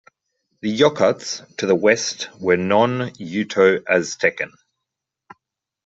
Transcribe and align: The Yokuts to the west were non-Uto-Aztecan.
The 0.61 0.71
Yokuts 0.75 1.43
to 1.57 1.67
the 1.67 1.75
west 1.75 2.29
were 2.39 2.57
non-Uto-Aztecan. 2.57 4.51